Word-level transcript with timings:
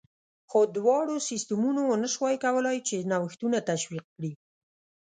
خو 0.49 0.59
دواړو 0.77 1.15
سیستمونو 1.29 1.81
ونه 1.85 2.07
شوای 2.13 2.35
کولای 2.45 2.77
چې 2.87 3.07
نوښتونه 3.11 3.57
تشویق 3.69 4.05
کړي 4.15 4.31